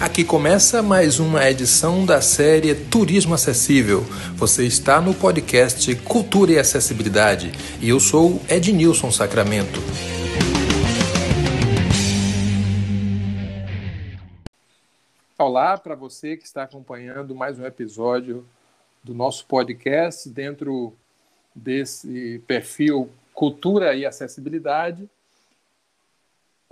[0.00, 4.00] Aqui começa mais uma edição da série Turismo Acessível.
[4.34, 9.78] Você está no podcast Cultura e Acessibilidade e eu sou Ednilson Sacramento.
[15.36, 18.46] Olá para você que está acompanhando mais um episódio
[19.04, 20.94] do nosso podcast dentro
[21.54, 25.10] desse perfil Cultura e Acessibilidade.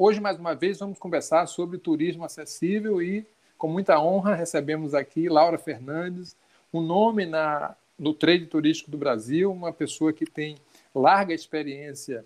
[0.00, 3.26] Hoje, mais uma vez, vamos conversar sobre turismo acessível e,
[3.56, 6.36] com muita honra, recebemos aqui Laura Fernandes,
[6.72, 10.56] um nome na, no trade turístico do Brasil, uma pessoa que tem
[10.94, 12.24] larga experiência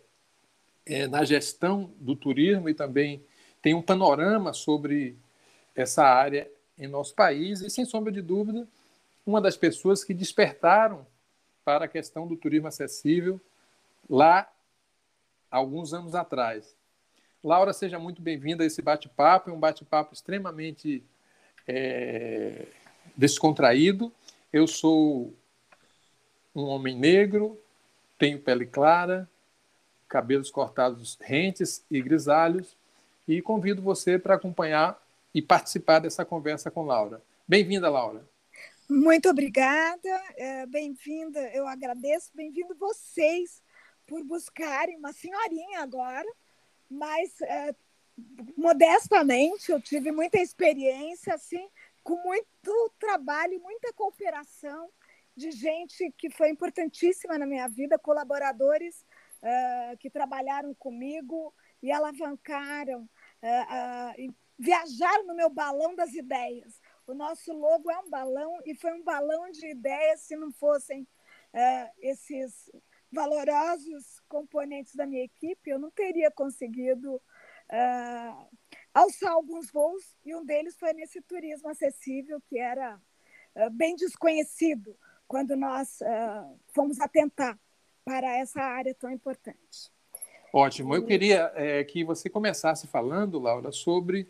[0.85, 3.25] é, na gestão do turismo e também
[3.63, 5.17] tem um panorama sobre
[5.75, 8.69] essa área em nosso país e, sem sombra de dúvida,
[9.25, 11.07] uma das pessoas que despertaram
[11.65, 13.41] para a questão do turismo acessível
[14.11, 14.47] lá
[15.51, 16.82] alguns anos atrás.
[17.43, 21.03] Laura, seja muito bem-vinda a esse bate-papo, é um bate-papo extremamente
[21.67, 22.67] é,
[23.17, 24.13] descontraído.
[24.53, 25.35] Eu sou
[26.55, 27.61] um homem negro,
[28.17, 29.29] tenho pele clara,
[30.09, 32.77] cabelos cortados rentes e grisalhos,
[33.27, 35.03] e convido você para acompanhar
[35.35, 37.21] e participar dessa conversa com Laura.
[37.49, 38.25] Bem-vinda, Laura.
[38.89, 43.61] Muito obrigada, é, bem-vinda, eu agradeço, bem-vindo vocês
[44.07, 46.27] por buscarem uma senhorinha agora,
[46.93, 47.75] mas é,
[48.57, 51.69] modestamente eu tive muita experiência, assim,
[52.03, 54.91] com muito trabalho, muita cooperação
[55.37, 59.05] de gente que foi importantíssima na minha vida, colaboradores
[59.43, 63.03] uh, que trabalharam comigo e alavancaram,
[63.43, 66.81] uh, uh, viajaram no meu balão das ideias.
[67.07, 71.07] O nosso logo é um balão e foi um balão de ideias se não fossem
[72.01, 72.71] esses
[73.13, 78.49] valorosos componentes da minha equipe, eu não teria conseguido uh,
[78.95, 82.99] alçar alguns voos, e um deles foi nesse turismo acessível, que era
[83.57, 84.97] uh, bem desconhecido
[85.29, 87.59] quando nós uh, fomos atentar
[88.05, 89.91] para essa área tão importante.
[90.53, 90.95] Ótimo.
[90.95, 94.29] Eu queria é, que você começasse falando, Laura, sobre,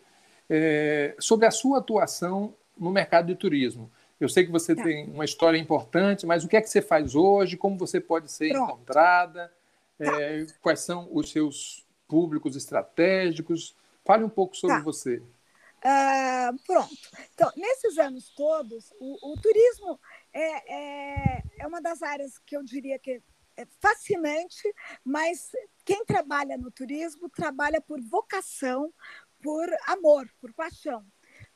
[0.49, 3.91] é, sobre a sua atuação no mercado de turismo.
[4.23, 4.85] Eu sei que você tá.
[4.85, 7.57] tem uma história importante, mas o que é que você faz hoje?
[7.57, 8.71] Como você pode ser Pronto.
[8.71, 9.53] encontrada?
[9.99, 10.23] Tá.
[10.23, 13.75] É, quais são os seus públicos estratégicos?
[14.05, 14.83] Fale um pouco sobre tá.
[14.83, 15.17] você.
[15.17, 16.95] Uh, pronto.
[17.35, 19.99] Então, nesses anos todos, o, o turismo
[20.33, 23.21] é, é, é, uma das áreas que eu diria que
[23.57, 24.73] é fascinante,
[25.05, 25.51] mas
[25.85, 28.95] quem trabalha no turismo trabalha por vocação,
[29.43, 31.05] por amor, por paixão,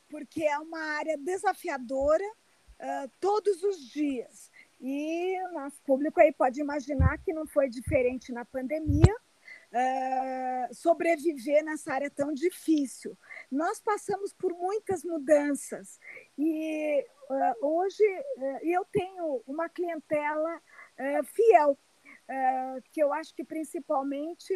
[0.08, 2.24] porque é uma área desafiadora
[2.80, 4.50] uh, todos os dias.
[4.80, 9.14] E o nosso público aí pode imaginar que não foi diferente na pandemia,
[9.72, 13.16] uh, sobreviver nessa área tão difícil.
[13.50, 15.98] Nós passamos por muitas mudanças
[16.36, 18.04] e uh, hoje
[18.62, 20.60] eu tenho uma clientela
[21.24, 21.78] fiel,
[22.90, 24.52] que eu acho que principalmente,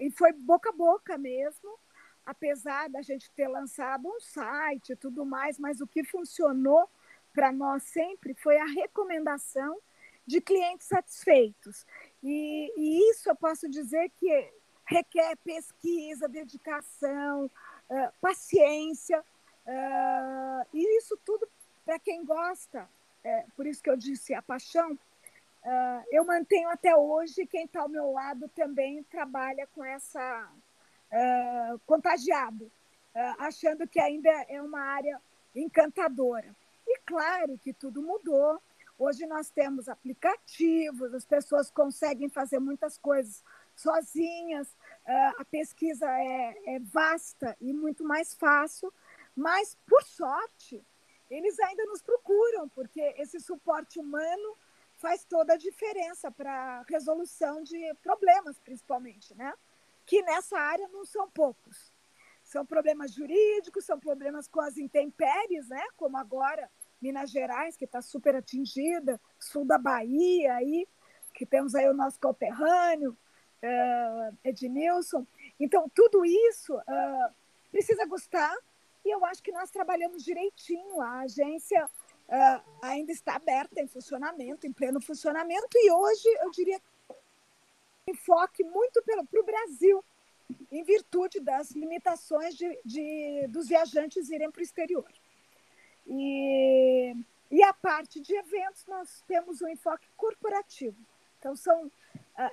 [0.00, 1.76] e foi boca a boca mesmo,
[2.24, 6.88] apesar da gente ter lançado um site e tudo mais, mas o que funcionou
[7.32, 9.78] para nós sempre foi a recomendação
[10.26, 11.86] de clientes satisfeitos.
[12.22, 14.52] E, e, isso eu posso dizer que
[14.86, 21.48] requer pesquisa, dedicação, uh, paciência, uh, e isso tudo
[21.84, 22.88] para quem gosta,
[23.24, 27.80] é, por isso que eu disse a paixão, uh, eu mantenho até hoje, quem está
[27.80, 30.50] ao meu lado também trabalha com essa
[31.84, 32.72] contagiado,
[33.38, 35.20] achando que ainda é uma área
[35.54, 36.56] encantadora.
[36.86, 38.60] E claro que tudo mudou.
[38.98, 43.42] Hoje nós temos aplicativos, as pessoas conseguem fazer muitas coisas
[43.74, 44.76] sozinhas,
[45.38, 48.92] a pesquisa é, é vasta e muito mais fácil,
[49.34, 50.84] mas, por sorte,
[51.30, 54.56] eles ainda nos procuram, porque esse suporte humano
[54.98, 59.52] faz toda a diferença para a resolução de problemas, principalmente, né?
[60.04, 61.92] que nessa área não são poucos.
[62.52, 65.82] São problemas jurídicos, são problemas com as intempéries, né?
[65.96, 66.70] como agora
[67.00, 70.86] Minas Gerais, que está super atingida, sul da Bahia, aí,
[71.32, 73.16] que temos aí o nosso conterrâneo,
[73.62, 75.26] uh, Ednilson.
[75.58, 77.34] Então, tudo isso uh,
[77.70, 78.54] precisa gostar
[79.02, 81.00] e eu acho que nós trabalhamos direitinho.
[81.00, 86.78] A agência uh, ainda está aberta em funcionamento, em pleno funcionamento, e hoje eu diria
[88.06, 90.04] enfoque muito para o Brasil,
[90.72, 95.12] em virtude das limitações de, de dos viajantes irem para o exterior.
[96.06, 97.14] E,
[97.50, 100.96] e a parte de eventos, nós temos um enfoque corporativo.
[101.38, 101.90] Então, são uh,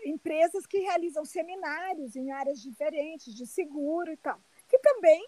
[0.04, 5.25] empresas que realizam seminários em áreas diferentes, de seguro e tal, que também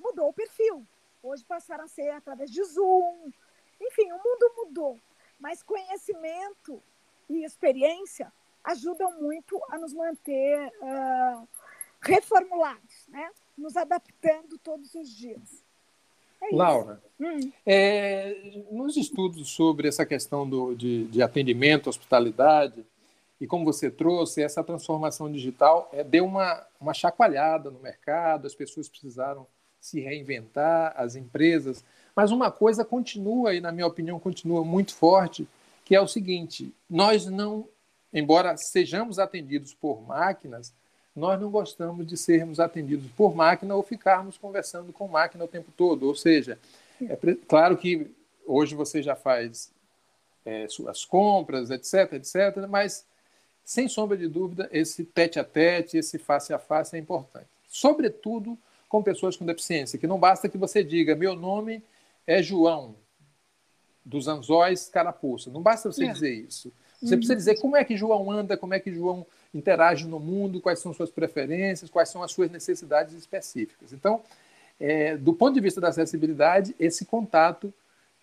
[0.00, 0.86] mudou o perfil.
[1.22, 3.30] Hoje passaram a ser através de Zoom.
[3.78, 4.98] Enfim, o mundo mudou,
[5.38, 6.82] mas conhecimento
[7.28, 8.32] e experiência
[8.64, 11.48] ajudam muito a nos manter uh,
[12.00, 13.30] reformulados, né?
[13.56, 15.64] nos adaptando todos os dias.
[16.42, 17.50] É Laura, hum.
[17.64, 22.84] é, nos estudos sobre essa questão do, de, de, atendimento, hospitalidade,
[23.40, 28.54] e como você trouxe, essa transformação digital é, deu uma, uma chacoalhada no mercado, as
[28.54, 29.46] pessoas precisaram
[29.80, 31.84] se reinventar, as empresas,
[32.14, 35.46] mas uma coisa continua, e na minha opinião continua muito forte,
[35.84, 37.68] que é o seguinte: nós não,
[38.12, 40.74] embora sejamos atendidos por máquinas,
[41.16, 45.72] nós não gostamos de sermos atendidos por máquina ou ficarmos conversando com máquina o tempo
[45.74, 46.06] todo.
[46.06, 46.58] Ou seja,
[47.00, 47.16] é
[47.48, 48.14] claro que
[48.46, 49.72] hoje você já faz
[50.44, 53.04] é, suas compras, etc, etc, mas
[53.64, 57.48] sem sombra de dúvida, esse tete a tete, esse face a face é importante.
[57.66, 58.56] Sobretudo
[58.88, 61.82] com pessoas com deficiência, que não basta que você diga meu nome
[62.26, 62.94] é João
[64.04, 65.50] dos Anzóis Carapuça.
[65.50, 66.12] Não basta você é.
[66.12, 66.72] dizer isso.
[67.00, 67.18] Você uhum.
[67.18, 70.78] precisa dizer como é que João anda, como é que João interage no mundo, quais
[70.78, 73.92] são suas preferências, quais são as suas necessidades específicas.
[73.92, 74.22] Então,
[74.78, 77.72] é, do ponto de vista da acessibilidade, esse contato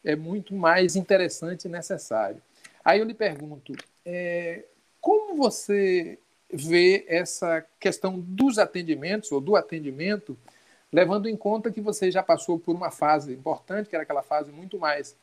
[0.04, 2.42] é muito mais interessante e necessário.
[2.84, 3.74] Aí eu lhe pergunto,
[4.06, 4.66] é,
[5.00, 6.20] como você
[6.52, 10.38] vê essa questão dos atendimentos ou do atendimento,
[10.92, 14.52] levando em conta que você já passou por uma fase importante, que era aquela fase
[14.52, 15.16] muito mais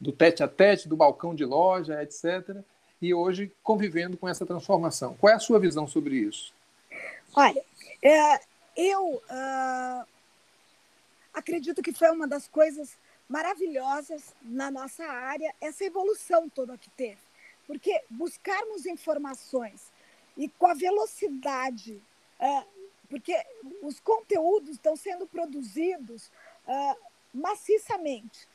[0.00, 2.64] do tete a tete, do balcão de loja, etc
[3.00, 5.14] e hoje convivendo com essa transformação.
[5.14, 6.52] Qual é a sua visão sobre isso?
[7.34, 7.62] Olha,
[8.02, 8.40] é,
[8.76, 10.06] eu uh,
[11.32, 12.96] acredito que foi uma das coisas
[13.28, 17.18] maravilhosas na nossa área, essa evolução toda que teve.
[17.66, 19.92] Porque buscarmos informações
[20.36, 22.02] e com a velocidade,
[22.40, 22.66] uh,
[23.08, 23.34] porque
[23.82, 26.30] os conteúdos estão sendo produzidos
[26.66, 26.96] uh,
[27.32, 28.48] maciçamente.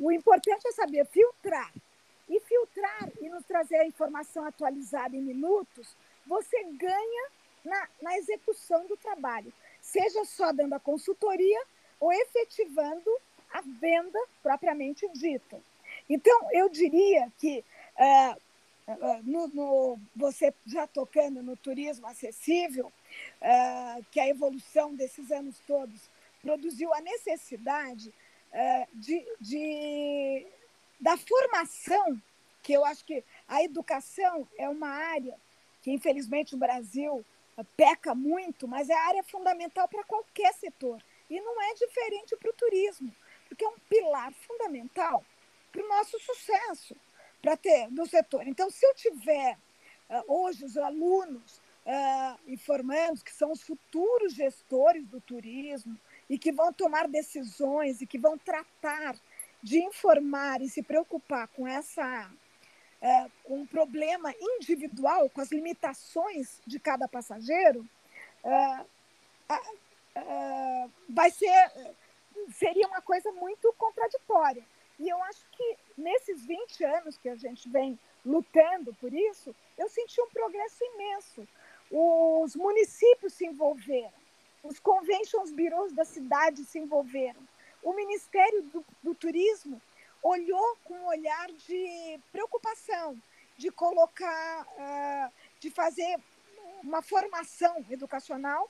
[0.00, 1.72] o importante é saber filtrar
[2.72, 5.94] e filtrar e nos trazer a informação atualizada em minutos,
[6.26, 7.30] você ganha
[7.64, 11.62] na, na execução do trabalho, seja só dando a consultoria
[12.00, 13.10] ou efetivando
[13.52, 15.60] a venda propriamente dita.
[16.08, 17.64] Então, eu diria que
[17.98, 25.30] uh, uh, no, no, você já tocando no turismo acessível, uh, que a evolução desses
[25.30, 26.00] anos todos
[26.40, 28.12] produziu a necessidade
[28.92, 30.46] de, de
[31.00, 32.20] da formação,
[32.62, 35.36] que eu acho que a educação é uma área
[35.82, 37.24] que, infelizmente, o Brasil
[37.58, 41.02] eh, peca muito, mas é área fundamental para qualquer setor.
[41.28, 43.14] E não é diferente para o turismo,
[43.48, 45.24] porque é um pilar fundamental
[45.72, 46.96] para o nosso sucesso
[47.40, 48.46] para ter no setor.
[48.46, 49.58] Então, se eu tiver
[50.08, 55.98] uh, hoje os alunos uh, informando que são os futuros gestores do turismo
[56.30, 59.16] e que vão tomar decisões e que vão tratar
[59.62, 62.30] de informar e se preocupar com essa
[63.02, 67.84] é, um problema individual, com as limitações de cada passageiro,
[68.44, 68.84] é,
[70.14, 71.70] é, vai ser
[72.52, 74.64] seria uma coisa muito contraditória.
[74.98, 79.88] E eu acho que nesses 20 anos que a gente vem lutando por isso, eu
[79.88, 81.46] senti um progresso imenso.
[81.90, 84.12] Os municípios se envolveram,
[84.62, 87.40] os conventions bureaus da cidade se envolveram,
[87.82, 89.82] o Ministério do, do Turismo
[90.22, 93.20] olhou com um olhar de preocupação,
[93.56, 96.18] de colocar, uh, de fazer
[96.82, 98.68] uma formação educacional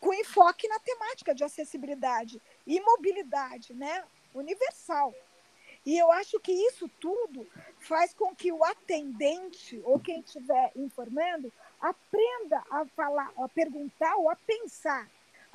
[0.00, 4.04] com enfoque na temática de acessibilidade e mobilidade, né,
[4.34, 5.14] universal.
[5.84, 7.46] E eu acho que isso tudo
[7.78, 14.28] faz com que o atendente ou quem estiver informando aprenda a falar, a perguntar ou
[14.28, 15.08] a pensar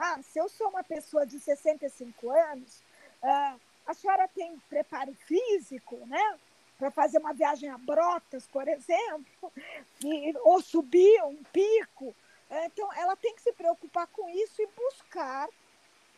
[0.04, 2.82] ah, se eu sou uma pessoa de 65 anos,
[3.22, 6.40] ah, a senhora tem preparo físico, né?
[6.78, 9.52] Para fazer uma viagem a Brotas, por exemplo,
[10.04, 12.16] e, ou subir um pico.
[12.50, 15.48] Então, ela tem que se preocupar com isso e buscar,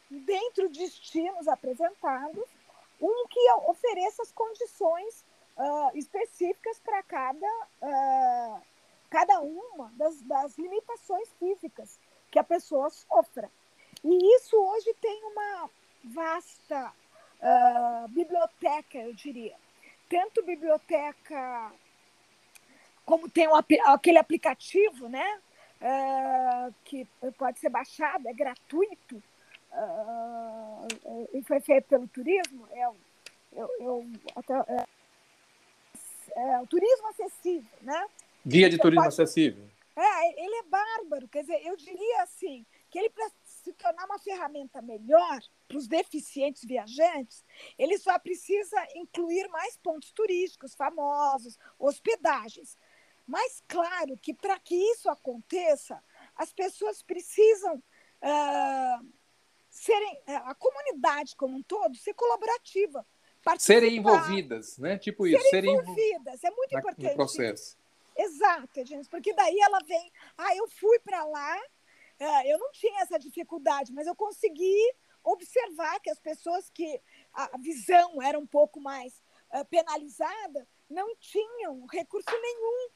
[0.10, 2.48] dentro de destinos apresentados,
[3.00, 5.24] um que ofereça as condições
[5.58, 7.48] uh, específicas para cada,
[7.82, 8.62] uh,
[9.10, 12.00] cada uma das, das limitações físicas
[12.32, 13.51] que a pessoa sofra.
[14.03, 15.70] E isso hoje tem uma
[16.03, 16.91] vasta
[17.44, 19.56] uh, biblioteca, eu diria.
[20.10, 21.72] Tanto biblioteca
[23.06, 25.40] como tem um, aquele aplicativo, né?
[25.82, 27.06] Uh, que
[27.38, 29.22] pode ser baixado, é gratuito,
[29.74, 30.88] uh,
[31.34, 32.86] e foi feito pelo turismo, é,
[33.52, 34.86] eu, eu, até, é,
[36.38, 38.08] é, o turismo acessível, né?
[38.48, 39.66] Guia de turismo pode, acessível.
[39.98, 43.10] É, ele é bárbaro, quer dizer, eu diria assim, que ele
[43.63, 47.46] se tornar uma ferramenta melhor para os deficientes viajantes,
[47.77, 52.77] ele só precisa incluir mais pontos turísticos famosos, hospedagens.
[53.25, 56.03] Mas, claro, que para que isso aconteça,
[56.36, 59.08] as pessoas precisam uh,
[59.70, 63.05] serem, a comunidade como um todo, ser colaborativa.
[63.58, 64.98] Serem envolvidas, né?
[64.98, 65.50] Tipo isso.
[65.50, 67.10] Serem envolvidas, é muito importante.
[67.12, 67.77] No processo.
[68.15, 71.60] Exato, gente, porque daí ela vem, ah, eu fui para lá,
[72.46, 77.01] eu não tinha essa dificuldade, mas eu consegui observar que as pessoas que
[77.34, 82.89] a visão era um pouco mais uh, penalizada não tinham recurso nenhum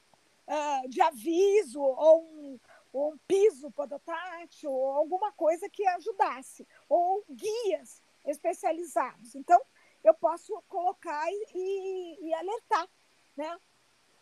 [0.46, 2.60] uh, de aviso ou um,
[2.92, 9.34] ou um piso podotátil ou alguma coisa que ajudasse, ou guias especializados.
[9.34, 9.60] Então,
[10.04, 12.88] eu posso colocar e, e alertar,
[13.36, 13.58] né?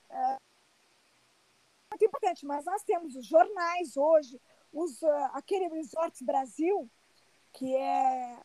[0.09, 0.39] É
[1.91, 4.41] muito importante, mas nós temos os jornais hoje,
[4.73, 6.89] os, uh, aquele Resorts Brasil,
[7.53, 8.39] que é,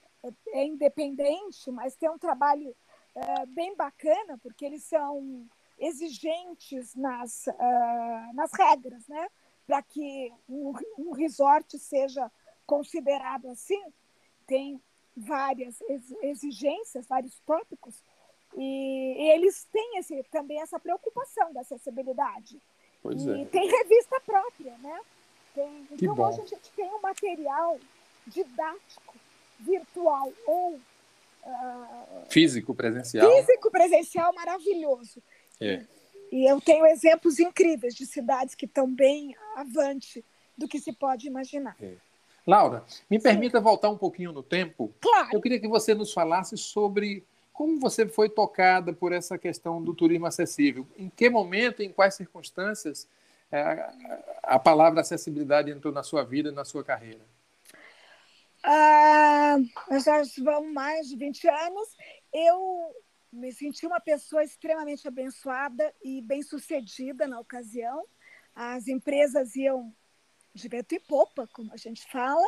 [0.54, 2.76] é independente, mas tem um trabalho
[3.16, 5.48] uh, bem bacana, porque eles são
[5.78, 9.28] exigentes nas, uh, nas regras, né?
[9.66, 12.32] Para que um, um resort seja
[12.66, 13.84] considerado assim,
[14.46, 14.82] tem
[15.16, 15.82] várias
[16.22, 18.02] exigências, vários tópicos,
[18.56, 22.62] e, e eles têm esse, também essa preocupação da acessibilidade.
[23.02, 23.46] Pois e é.
[23.46, 25.00] tem revista própria, né?
[25.54, 26.28] Tem, que então bom.
[26.28, 27.80] hoje a gente tem um material
[28.28, 29.16] didático,
[29.60, 30.80] virtual ou
[31.44, 33.30] uh, físico presencial.
[33.30, 35.22] Físico presencial maravilhoso.
[35.60, 35.86] É.
[36.32, 40.24] E eu tenho exemplos incríveis de cidades que estão bem avante
[40.58, 41.76] do que se pode imaginar.
[41.82, 41.96] É.
[42.48, 43.64] Laura, me permita Sim.
[43.64, 44.94] voltar um pouquinho no tempo.
[45.00, 45.30] Claro.
[45.34, 49.94] Eu queria que você nos falasse sobre como você foi tocada por essa questão do
[49.94, 50.88] turismo acessível.
[50.98, 53.08] Em que momento, em quais circunstâncias,
[54.44, 57.26] a palavra acessibilidade entrou na sua vida, na sua carreira?
[58.64, 59.58] Ah,
[60.04, 61.98] já vão mais de 20 anos.
[62.34, 62.96] Eu
[63.32, 68.06] me senti uma pessoa extremamente abençoada e bem-sucedida na ocasião.
[68.54, 69.94] As empresas iam
[70.54, 72.46] de vento e popa, como a gente fala,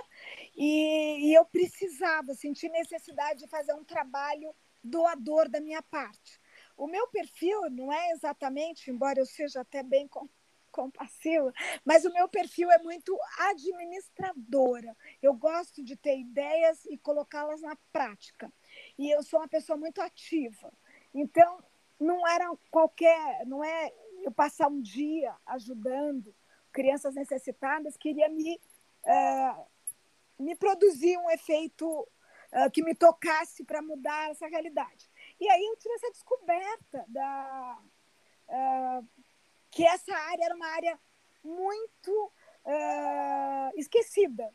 [0.55, 6.39] e, e eu precisava, senti necessidade de fazer um trabalho doador da minha parte.
[6.75, 10.07] O meu perfil não é exatamente, embora eu seja até bem
[10.73, 11.53] compassiva,
[11.85, 13.17] mas o meu perfil é muito
[13.51, 14.97] administradora.
[15.21, 18.51] Eu gosto de ter ideias e colocá-las na prática.
[18.97, 20.73] E eu sou uma pessoa muito ativa.
[21.13, 21.63] Então,
[21.99, 26.35] não era qualquer, não é eu passar um dia ajudando
[26.71, 28.59] crianças necessitadas, queria me,
[29.05, 29.65] uh,
[30.39, 35.09] me produzir um efeito uh, que me tocasse para mudar essa realidade.
[35.39, 37.79] E aí eu tive essa descoberta da,
[38.49, 39.07] uh,
[39.73, 40.99] que essa área era uma área
[41.43, 42.31] muito
[43.75, 44.49] esquecida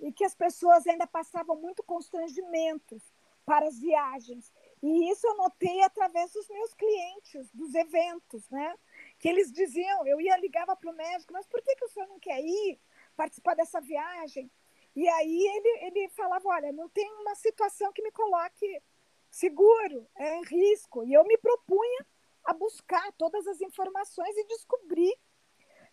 [0.00, 3.02] e que as pessoas ainda passavam muito constrangimentos
[3.44, 4.52] para as viagens.
[4.82, 8.74] E isso eu notei através dos meus clientes, dos eventos, né?
[9.18, 12.08] Que eles diziam, eu ia ligava para o médico, mas por que, que o senhor
[12.08, 12.80] não quer ir
[13.16, 14.50] participar dessa viagem?
[14.94, 18.82] E aí ele, ele falava, olha, não tem uma situação que me coloque
[19.30, 21.04] seguro, é risco.
[21.04, 22.06] E eu me propunha
[22.46, 25.12] a buscar todas as informações e descobrir.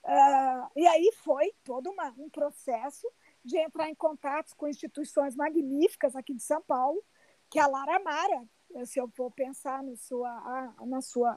[0.06, 3.08] Uh, e aí foi todo uma, um processo
[3.44, 7.04] de entrar em contatos com instituições magníficas aqui de São Paulo,
[7.50, 8.46] que é a Lara Mara,
[8.86, 11.36] se eu for pensar no sua, na sua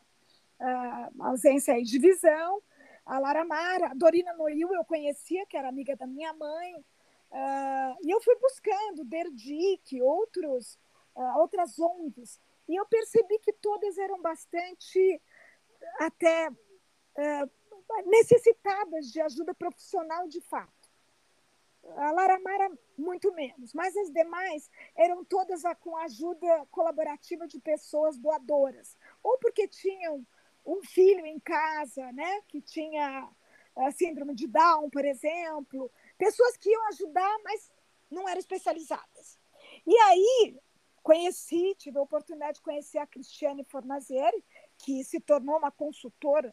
[0.60, 2.62] uh, ausência de visão,
[3.04, 7.96] a Lara Mara, a Dorina Noil eu conhecia, que era amiga da minha mãe, uh,
[8.02, 10.78] e eu fui buscando Derdic, outros,
[11.14, 15.22] uh, outras ONGs, e eu percebi que todas eram bastante
[16.00, 16.48] até
[18.04, 20.72] necessitadas de ajuda profissional de fato.
[21.96, 22.68] A Laramara,
[22.98, 29.68] muito menos, mas as demais eram todas com ajuda colaborativa de pessoas doadoras, ou porque
[29.68, 30.26] tinham
[30.64, 33.30] um filho em casa, né, que tinha
[33.76, 37.70] a síndrome de Down, por exemplo, pessoas que iam ajudar, mas
[38.10, 39.38] não eram especializadas.
[39.86, 40.58] E aí
[41.06, 44.44] conheci, tive a oportunidade de conhecer a Cristiane Fornazieri,
[44.76, 46.52] que se tornou uma consultora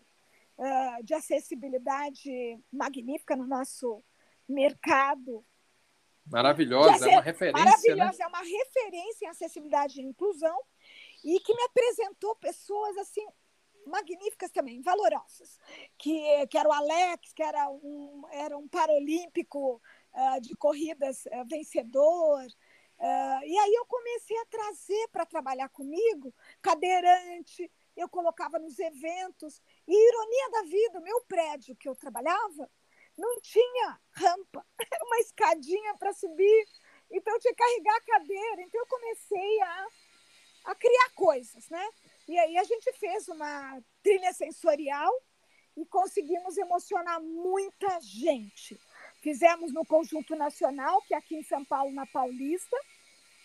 [0.60, 4.04] uh, de acessibilidade magnífica no nosso
[4.48, 5.44] mercado.
[6.28, 7.66] Maravilhosa, é uma referência.
[7.66, 8.26] Maravilhosa, né?
[8.26, 10.58] é uma referência em acessibilidade e inclusão
[11.26, 13.26] e que me apresentou pessoas assim
[13.88, 15.58] magníficas também, valorosas,
[15.98, 19.82] que, que era o Alex, que era um, era um paralímpico
[20.14, 22.46] uh, de corridas uh, vencedor.
[23.00, 29.62] Uh, e aí eu comecei a trazer para trabalhar comigo cadeirante, eu colocava nos eventos.
[29.88, 32.70] E ironia da vida, o meu prédio que eu trabalhava
[33.18, 36.68] não tinha rampa, era uma escadinha para subir,
[37.12, 38.62] então eu tinha que carregar a cadeira.
[38.62, 39.88] Então eu comecei a,
[40.66, 41.90] a criar coisas, né?
[42.28, 45.12] E aí a gente fez uma trilha sensorial
[45.76, 48.80] e conseguimos emocionar muita gente.
[49.24, 52.76] Fizemos no Conjunto Nacional, que é aqui em São Paulo, na Paulista,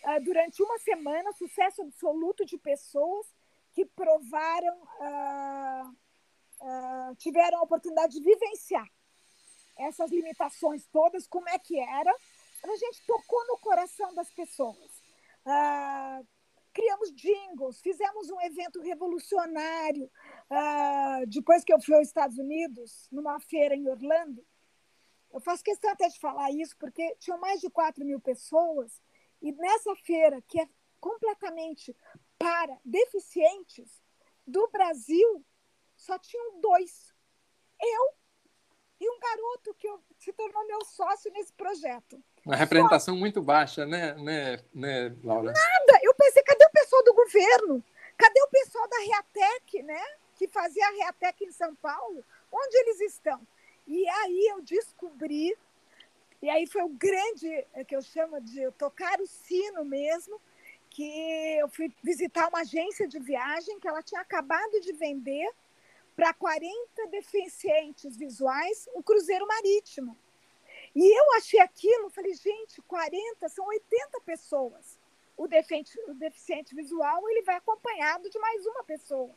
[0.03, 3.25] ah, durante uma semana, sucesso absoluto de pessoas
[3.71, 8.85] que provaram, uh, uh, tiveram a oportunidade de vivenciar
[9.77, 12.13] essas limitações todas, como é que era.
[12.61, 15.01] A gente tocou no coração das pessoas.
[16.73, 20.11] Criamos jingles, fizemos um evento revolucionário.
[21.29, 24.45] depois que eu fui aos Estados Unidos, numa feira em Orlando,
[25.33, 29.01] eu faço questão até de falar isso, porque tinham mais de 4 mil pessoas,
[29.41, 30.67] e nessa feira, que é
[30.99, 31.95] completamente
[32.37, 34.01] para deficientes,
[34.45, 35.45] do Brasil,
[35.95, 37.13] só tinham dois.
[37.79, 38.13] Eu
[38.99, 42.21] e um garoto que se tornou meu sócio nesse projeto.
[42.45, 43.19] Uma representação só...
[43.19, 45.53] muito baixa, né, né, né, Laura?
[45.53, 45.99] Nada!
[46.01, 47.83] Eu pensei, cadê o pessoal do governo?
[48.17, 50.03] Cadê o pessoal da Reatec, né?
[50.35, 52.25] Que fazia a Reatec em São Paulo?
[52.51, 53.47] Onde eles estão?
[53.89, 55.57] E aí eu descobri,
[56.43, 60.39] e aí foi o grande, é que eu chamo de tocar o sino mesmo,
[60.91, 65.49] que eu fui visitar uma agência de viagem que ela tinha acabado de vender
[66.15, 70.15] para 40 deficientes visuais um cruzeiro marítimo.
[70.95, 74.99] E eu achei aquilo, falei, gente, 40 são 80 pessoas.
[75.35, 79.33] O deficiente, o deficiente visual ele vai acompanhado de mais uma pessoa.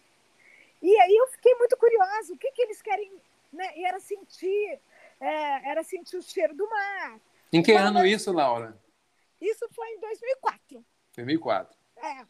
[0.83, 3.11] E aí eu fiquei muito curiosa, o que, que eles querem
[3.53, 3.77] né?
[3.77, 4.81] E era sentir,
[5.21, 7.21] é, era sentir o cheiro do mar.
[7.53, 8.81] Em que ano isso, Laura?
[9.41, 10.85] Isso foi em 2004.
[11.17, 11.79] 2004.
[11.97, 12.27] É.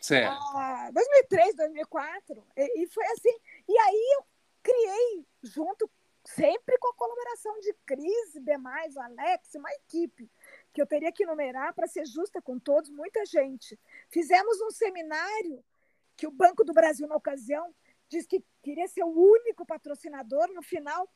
[0.00, 0.32] Certo.
[0.54, 2.46] Ah, 2003, 2004.
[2.56, 3.36] E, e foi assim.
[3.68, 4.26] E aí eu
[4.62, 5.90] criei, junto,
[6.24, 10.30] sempre com a colaboração de Cris demais, o Alex, uma equipe
[10.72, 13.78] que eu teria que numerar para ser justa com todos, muita gente.
[14.10, 15.64] Fizemos um seminário
[16.16, 17.74] que o Banco do Brasil, na ocasião,
[18.08, 21.08] disse que queria ser o único patrocinador, no final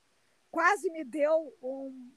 [0.51, 2.11] quase me deu um.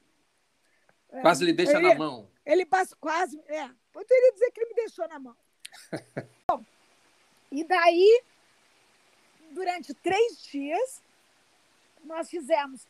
[1.10, 2.30] É, quase lhe deixa ele, na mão.
[2.46, 3.40] Ele passa quase.
[3.48, 5.36] É, poderia dizer que ele me deixou na mão.
[6.50, 6.66] Bom,
[7.52, 8.24] e daí,
[9.52, 11.04] durante três dias,
[12.04, 12.88] nós fizemos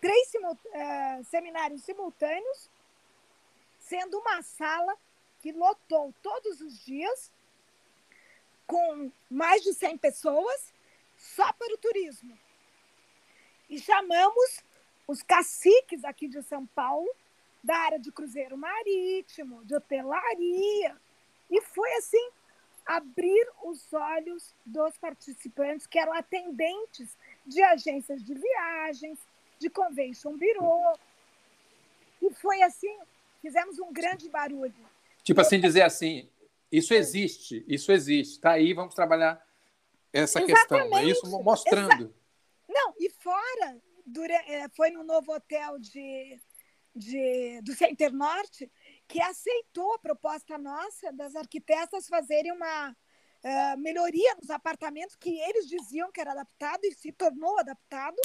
[0.00, 0.32] três
[0.72, 2.70] é, seminários simultâneos,
[3.78, 4.94] sendo uma sala
[5.40, 7.32] que lotou todos os dias,
[8.66, 10.72] com mais de 100 pessoas,
[11.22, 12.36] só para o turismo.
[13.70, 14.60] E chamamos
[15.06, 17.08] os caciques aqui de São Paulo,
[17.62, 20.96] da área de cruzeiro marítimo, de hotelaria.
[21.48, 22.30] E foi assim
[22.84, 29.18] abrir os olhos dos participantes, que eram atendentes de agências de viagens,
[29.60, 30.98] de convention bureau.
[32.20, 32.98] E foi assim,
[33.40, 34.74] fizemos um grande barulho.
[35.22, 36.28] Tipo assim, dizer assim,
[36.70, 39.40] isso existe, isso existe, tá aí, vamos trabalhar
[40.12, 40.68] essa Exatamente.
[40.68, 41.42] questão, é isso?
[41.42, 42.04] Mostrando.
[42.04, 42.14] Exa
[42.68, 43.82] Não, e fora,
[44.46, 46.40] é, foi no novo hotel de,
[46.94, 48.70] de, do Center Norte
[49.08, 55.66] que aceitou a proposta nossa das arquitetas fazerem uma uh, melhoria nos apartamentos que eles
[55.66, 58.16] diziam que era adaptado e se tornou adaptado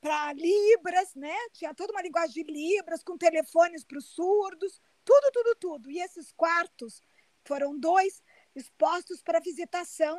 [0.00, 1.34] para Libras, né?
[1.52, 5.90] Tinha toda uma linguagem de Libras, com telefones para os surdos, tudo, tudo, tudo.
[5.90, 7.00] E esses quartos
[7.44, 8.22] foram dois
[8.54, 10.18] expostos para visitação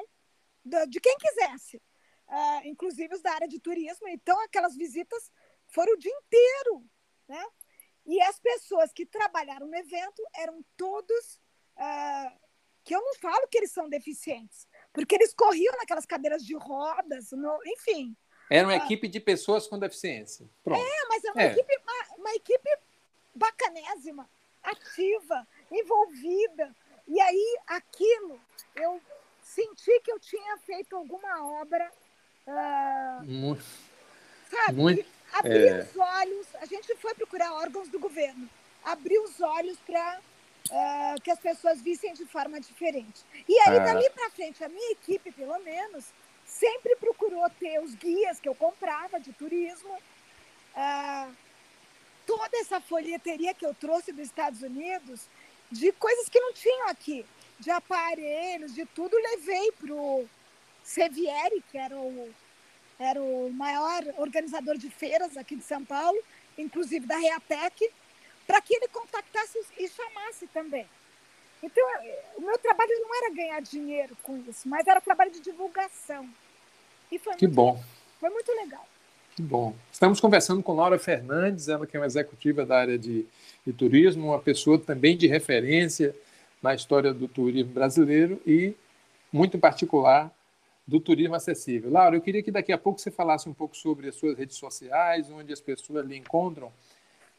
[0.88, 1.78] de quem quisesse,
[2.28, 4.08] uh, inclusive os da área de turismo.
[4.08, 5.32] Então, aquelas visitas
[5.68, 6.86] foram o dia inteiro,
[7.28, 7.46] né?
[8.06, 11.42] E as pessoas que trabalharam no evento eram todos
[11.76, 12.40] uh,
[12.84, 17.32] que eu não falo que eles são deficientes, porque eles corriam naquelas cadeiras de rodas,
[17.32, 18.16] no, enfim.
[18.50, 20.50] Era uma uh, equipe de pessoas com deficiência.
[20.64, 20.82] Pronto.
[20.82, 21.52] É, mas é uma, é.
[21.52, 22.70] Equipe, uma, uma equipe
[23.36, 24.30] bacanésima,
[24.64, 26.74] ativa, envolvida.
[27.08, 28.40] E aí, aquilo,
[28.76, 29.02] eu
[29.58, 31.92] senti que eu tinha feito alguma obra.
[32.46, 33.66] Uh, muito,
[34.50, 34.80] sabe?
[34.80, 35.80] Muito, abrir é...
[35.80, 36.48] os olhos.
[36.62, 38.48] A gente foi procurar órgãos do governo.
[38.84, 43.26] Abrir os olhos para uh, ah, que as pessoas vissem de forma diferente.
[43.50, 43.84] E aí, ah.
[43.84, 46.06] dali para frente, a minha equipe, pelo menos,
[46.46, 49.94] sempre procurou ter os guias que eu comprava de turismo.
[50.76, 51.36] Uh,
[52.26, 55.22] toda essa folheteria que eu trouxe dos Estados Unidos
[55.72, 57.26] de coisas que não tinham aqui
[57.60, 60.28] de aparelhos, de tudo, levei para o
[60.84, 62.30] Sevieri, que era o,
[63.00, 66.18] era o maior organizador de feiras aqui de São Paulo,
[66.58, 67.90] inclusive da Reatec,
[68.46, 70.88] para que ele contactasse e chamasse também.
[71.62, 71.84] Então,
[72.38, 76.30] o meu trabalho não era ganhar dinheiro com isso, mas era trabalho de divulgação.
[77.12, 77.72] E foi que bom.
[77.72, 77.86] Legal.
[78.20, 78.88] Foi muito legal.
[79.40, 83.26] Bom, estamos conversando com Laura Fernandes, ela que é uma executiva da área de,
[83.66, 86.16] de turismo, uma pessoa também de referência
[86.62, 88.76] na história do turismo brasileiro e,
[89.32, 90.32] muito em particular,
[90.88, 91.92] do turismo acessível.
[91.92, 94.56] Laura, eu queria que daqui a pouco você falasse um pouco sobre as suas redes
[94.56, 96.72] sociais, onde as pessoas lhe encontram,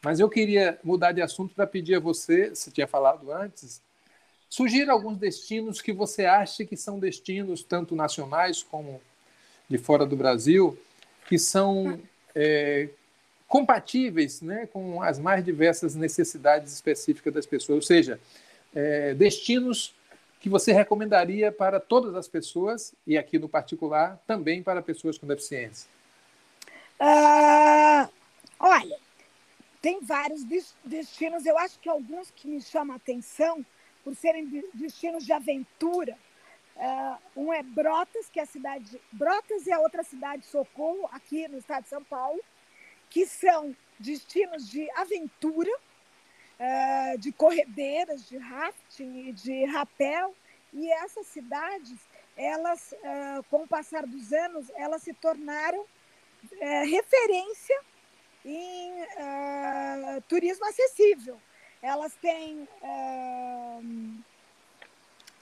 [0.03, 3.81] mas eu queria mudar de assunto para pedir a você, se tinha falado antes,
[4.47, 9.01] sugira alguns destinos que você acha que são destinos tanto nacionais como
[9.67, 10.77] de fora do Brasil,
[11.27, 11.99] que são
[12.33, 12.89] é,
[13.47, 18.19] compatíveis né, com as mais diversas necessidades específicas das pessoas, ou seja,
[18.73, 19.95] é, destinos
[20.39, 25.27] que você recomendaria para todas as pessoas, e aqui no particular, também para pessoas com
[25.27, 25.89] deficiência?
[26.99, 28.09] Uh,
[28.59, 28.97] olha,
[29.81, 30.43] tem vários
[30.83, 33.65] destinos, eu acho que alguns que me chamam a atenção,
[34.03, 36.17] por serem destinos de aventura,
[36.79, 39.01] Uh, um é Brotas, que é a cidade.
[39.11, 42.39] Brotas e a outra cidade, Socorro, aqui no estado de São Paulo,
[43.09, 45.69] que são destinos de aventura,
[46.59, 50.35] uh, de corredeiras, de rafting, de rapel.
[50.73, 51.97] E essas cidades,
[52.37, 55.85] elas, uh, com o passar dos anos, elas se tornaram
[56.89, 57.81] referência
[58.45, 58.93] em
[60.29, 61.37] turismo acessível.
[61.81, 62.65] Elas têm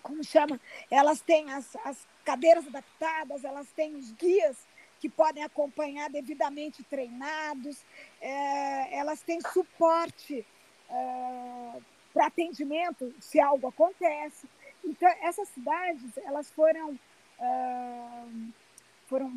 [0.08, 4.58] como chama, elas têm as, as cadeiras adaptadas, elas têm os guias
[5.02, 7.84] que podem acompanhar devidamente treinados,
[8.22, 10.46] é, elas têm suporte
[10.90, 11.80] é,
[12.14, 14.48] para atendimento se algo acontece.
[14.84, 16.98] Então, essas cidades, elas foram,
[17.40, 18.24] é,
[19.08, 19.32] foram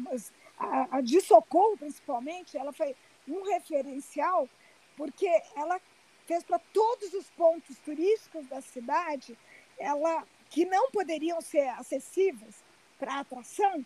[0.59, 2.95] a, a de Socorro, principalmente, ela foi
[3.29, 4.49] um referencial
[4.97, 5.81] porque ela
[6.27, 9.37] fez para todos os pontos turísticos da cidade,
[9.79, 12.63] ela que não poderiam ser acessíveis
[12.99, 13.85] para atração,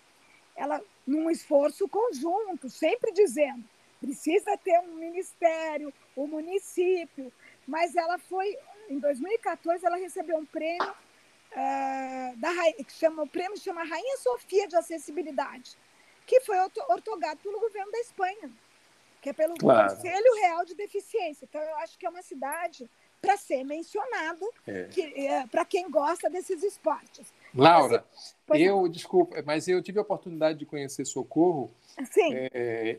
[0.57, 3.65] ela num esforço conjunto, sempre dizendo,
[4.01, 7.33] precisa ter um ministério, um município,
[7.67, 8.57] mas ela foi
[8.89, 12.51] em 2014 ela recebeu um prêmio uh, da
[12.85, 15.77] que chama o prêmio chama Rainha Sofia de Acessibilidade,
[16.27, 18.51] que foi otorgado pelo governo da Espanha,
[19.21, 19.95] que é pelo claro.
[19.95, 21.47] Conselho Real de Deficiência.
[21.49, 22.89] Então eu acho que é uma cidade
[23.21, 24.89] para ser mencionado é.
[25.17, 27.33] é para quem gosta desses esportes.
[27.55, 28.05] Laura,
[28.51, 31.71] eu, desculpa, mas eu tive a oportunidade de conhecer Socorro.
[32.11, 32.35] Sim.
[32.35, 32.99] É,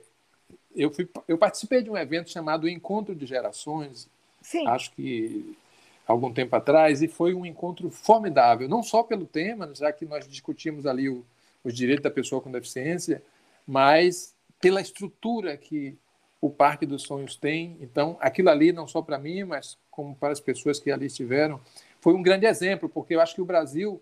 [0.75, 4.09] eu, fui, eu participei de um evento chamado Encontro de Gerações,
[4.45, 4.67] Sim.
[4.67, 5.57] acho que
[6.05, 10.27] algum tempo atrás, e foi um encontro formidável, não só pelo tema, já que nós
[10.27, 11.25] discutimos ali o,
[11.63, 13.23] os direitos da pessoa com deficiência,
[13.67, 15.97] mas pela estrutura que
[16.39, 17.75] o Parque dos Sonhos tem.
[17.81, 21.59] Então, aquilo ali, não só para mim, mas como para as pessoas que ali estiveram,
[21.99, 23.99] foi um grande exemplo, porque eu acho que o Brasil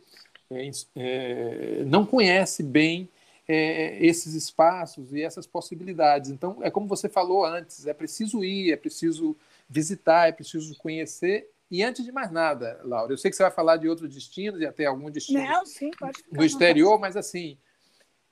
[0.51, 3.07] é, é, não conhece bem
[3.47, 6.29] é, esses espaços e essas possibilidades.
[6.29, 9.37] Então, é como você falou antes: é preciso ir, é preciso
[9.73, 11.49] visitar, é preciso conhecer.
[11.71, 14.61] E antes de mais nada, Laura, eu sei que você vai falar de outros destinos
[14.61, 15.89] e até algum destino não, sim,
[16.31, 17.57] no exterior, mas assim,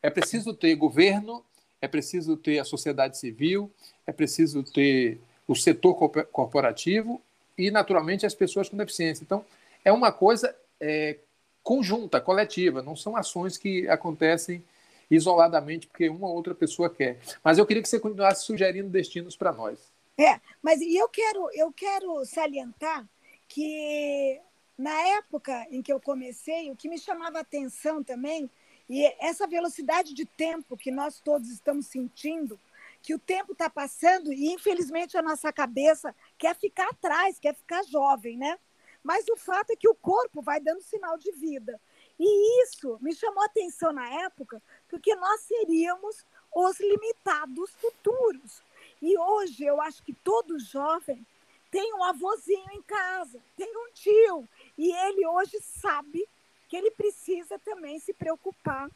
[0.04, 1.43] é preciso ter governo,
[1.82, 3.71] é preciso ter a sociedade civil,
[4.06, 5.95] é preciso ter o setor
[6.32, 7.19] corporativo
[7.58, 9.23] e, naturalmente, as pessoas com deficiência.
[9.23, 9.43] Então,
[9.84, 11.17] é uma coisa é,
[11.63, 14.63] conjunta, coletiva, não são ações que acontecem
[15.10, 17.17] isoladamente porque uma ou outra pessoa quer.
[17.43, 19.91] Mas eu queria que você continuasse sugerindo destinos para nós.
[20.21, 23.10] É, mas eu quero, eu quero salientar
[23.47, 24.39] que
[24.77, 28.47] na época em que eu comecei, o que me chamava atenção também,
[28.88, 32.60] e essa velocidade de tempo que nós todos estamos sentindo,
[33.01, 37.84] que o tempo está passando e, infelizmente, a nossa cabeça quer ficar atrás, quer ficar
[37.86, 38.60] jovem, né?
[39.03, 41.81] Mas o fato é que o corpo vai dando sinal de vida.
[42.19, 46.23] E isso me chamou atenção na época, porque nós seríamos
[46.55, 48.62] os limitados futuros.
[49.01, 51.25] E hoje eu acho que todo jovem
[51.71, 56.27] tem um avôzinho em casa, tem um tio, e ele hoje sabe
[56.67, 58.89] que ele precisa também se preocupar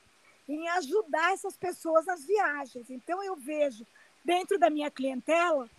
[0.47, 2.89] em ajudar essas pessoas nas viagens.
[2.89, 3.85] Então, eu vejo,
[4.23, 5.69] dentro da minha clientela,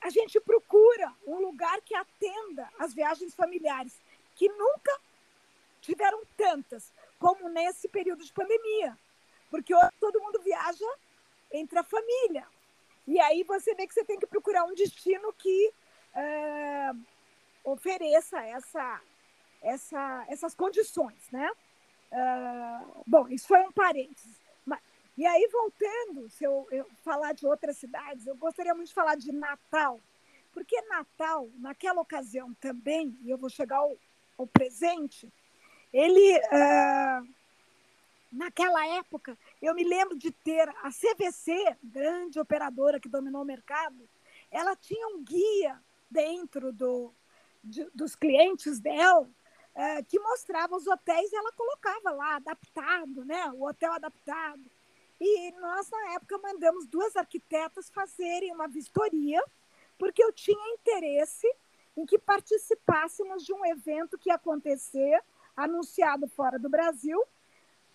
[0.00, 3.98] a gente procura um lugar que atenda as viagens familiares,
[4.34, 5.00] que nunca
[5.80, 8.98] tiveram tantas como nesse período de pandemia.
[9.50, 10.86] Porque hoje todo mundo viaja
[11.52, 12.46] entre a família.
[13.06, 15.72] E aí você vê que você tem que procurar um destino que
[16.14, 16.90] é,
[17.64, 19.00] ofereça essa,
[19.62, 21.50] essa, essas condições, né?
[22.12, 24.40] Uh, bom, isso foi um parênteses.
[24.64, 24.80] Mas,
[25.18, 29.16] e aí, voltando, se eu, eu, falar de outras cidades, eu gostaria muito de falar
[29.16, 30.00] de Natal,
[30.52, 33.96] porque Natal, naquela ocasião também, e eu vou chegar ao,
[34.38, 35.32] ao presente,
[35.92, 37.28] ele uh,
[38.34, 44.08] naquela época, eu me lembro de ter a CVC, grande operadora que dominou o mercado,
[44.50, 47.12] ela tinha um guia dentro do,
[47.62, 49.28] de, dos clientes dela
[49.74, 53.50] é, que mostrava os hotéis e ela colocava lá, adaptado, né?
[53.52, 54.62] o hotel adaptado.
[55.20, 59.42] E nós, na época, mandamos duas arquitetas fazerem uma vistoria,
[59.98, 61.46] porque eu tinha interesse
[61.96, 65.20] em que participássemos de um evento que ia acontecer,
[65.56, 67.20] anunciado fora do Brasil,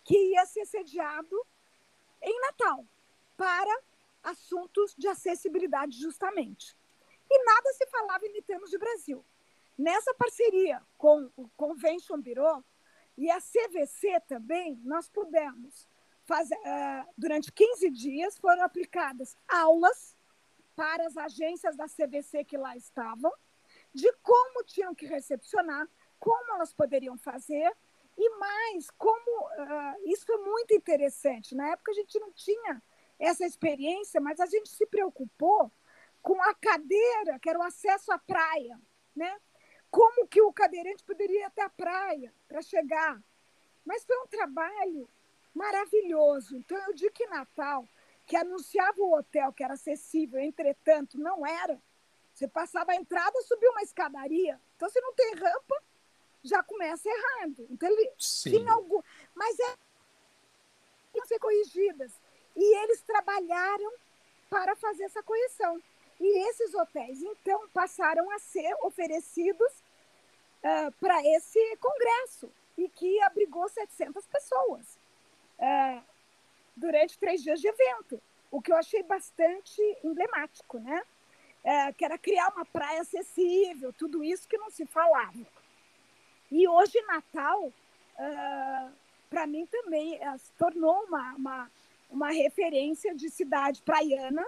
[0.10, 1.40] que ia ser sediado
[2.20, 2.84] em Natal,
[3.38, 3.80] para
[4.24, 6.76] assuntos de acessibilidade, justamente.
[7.30, 9.24] E nada se falava em termos de Brasil.
[9.78, 12.66] Nessa parceria com o Convention Bureau
[13.16, 15.88] e a CVC também, nós pudemos
[16.26, 20.18] fazer, uh, durante 15 dias, foram aplicadas aulas
[20.76, 23.32] para as agências da CVC que lá estavam,
[23.94, 25.88] de como tinham que recepcionar,
[26.20, 27.72] como elas poderiam fazer,
[28.20, 31.56] e mais, como uh, isso é muito interessante.
[31.56, 32.84] Na época a gente não tinha
[33.18, 35.72] essa experiência, mas a gente se preocupou
[36.22, 38.80] com a cadeira, que era o acesso à praia,
[39.16, 39.40] né?
[39.90, 43.22] como que o cadeirante poderia ir até a praia para chegar.
[43.84, 45.10] Mas foi um trabalho
[45.54, 46.56] maravilhoso.
[46.58, 47.88] Então, eu digo que Natal,
[48.26, 51.82] que anunciava o hotel que era acessível, entretanto, não era.
[52.34, 54.62] Você passava a entrada, subia uma escadaria.
[54.76, 55.84] Então, se não tem rampa,
[56.44, 57.68] já começa errado.
[57.70, 58.52] Então, ele Sim.
[58.52, 59.02] tinha algum.
[59.36, 59.74] Mas é
[61.12, 62.12] tinham ser corrigidas.
[62.56, 63.92] E eles trabalharam
[64.50, 65.82] para fazer essa correção.
[66.20, 69.72] E esses hotéis, então, passaram a ser oferecidos
[70.64, 74.98] uh, para esse congresso, e que abrigou 700 pessoas
[75.60, 76.04] uh,
[76.76, 81.04] durante três dias de evento, o que eu achei bastante emblemático, né?
[81.64, 85.46] Uh, que era criar uma praia acessível, tudo isso que não se falava.
[86.52, 87.72] E hoje, Natal,
[89.30, 91.72] para mim também, se tornou uma, uma,
[92.10, 94.46] uma referência de cidade praiana,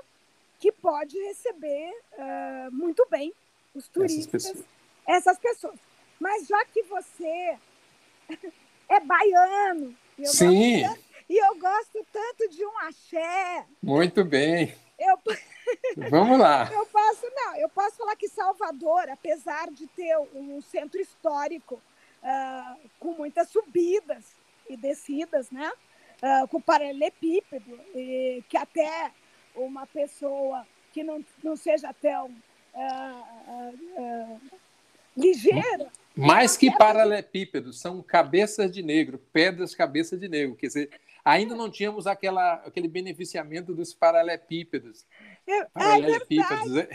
[0.59, 3.33] que pode receber uh, muito bem
[3.73, 4.67] os turistas, essas pessoas.
[5.07, 5.79] essas pessoas.
[6.19, 7.57] Mas já que você
[8.87, 10.83] é baiano, eu Sim.
[10.83, 13.65] Tanto, e eu gosto tanto de um axé.
[13.81, 14.75] Muito bem.
[14.99, 15.17] Eu,
[16.11, 16.69] Vamos lá.
[16.71, 21.81] Eu posso, não, eu posso falar que Salvador, apesar de ter um centro histórico
[22.23, 24.35] uh, com muitas subidas
[24.69, 25.71] e descidas, né?
[26.21, 29.11] Uh, com paralelepípedo, e que até
[29.55, 32.27] uma pessoa que não, não seja tão
[32.75, 34.41] uh,
[35.17, 35.91] ligeira.
[36.15, 40.55] Mais que paralelepípedos, são cabeças de negro, pedras cabeça de negro.
[40.55, 40.89] Quer dizer,
[41.23, 45.05] ainda não tínhamos aquela, aquele beneficiamento dos paralelepípedos.
[45.47, 46.77] É, paralelepípedos.
[46.77, 46.89] É,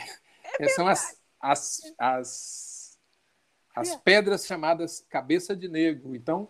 [0.61, 2.76] é são as, as, as,
[3.77, 3.99] as é.
[3.99, 6.17] pedras chamadas cabeça de negro.
[6.17, 6.49] Então,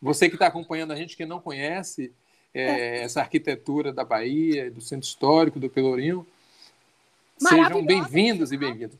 [0.00, 2.14] você que está acompanhando a gente que não conhece,
[2.54, 6.26] é, essa arquitetura da Bahia, do Centro Histórico, do Pelourinho.
[7.36, 8.98] Sejam bem-vindos e bem-vindas.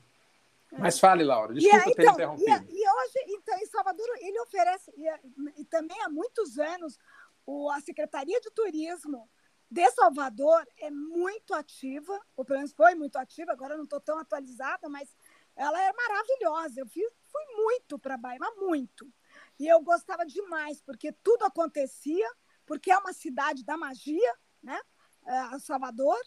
[0.73, 2.67] Mas fale, Laura, desculpa e, ter então, interrompido.
[2.71, 6.99] E, e, hoje, então, em Salvador, ele oferece, e, e também há muitos anos,
[7.45, 9.29] o, a Secretaria de Turismo
[9.71, 14.19] de Salvador é muito ativa, ou pelo menos foi muito ativa, agora não estou tão
[14.19, 15.15] atualizada, mas
[15.57, 16.81] ela é maravilhosa.
[16.81, 19.13] Eu fui, fui muito para Bahia, muito.
[19.59, 22.29] E eu gostava demais, porque tudo acontecia
[22.67, 24.81] porque é uma cidade da magia, né?
[25.25, 26.19] É, Salvador,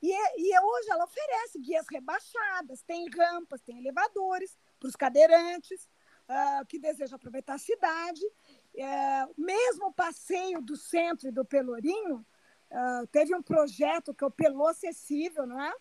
[0.00, 5.88] e, e hoje ela oferece guias rebaixadas, tem rampas, tem elevadores para os cadeirantes
[6.28, 8.24] uh, que desejam aproveitar a cidade.
[8.74, 12.24] Uh, mesmo o passeio do centro e do Pelourinho,
[12.70, 15.74] uh, teve um projeto que é o Pelô Acessível, não é?